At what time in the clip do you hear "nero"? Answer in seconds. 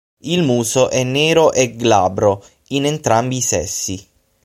1.03-1.51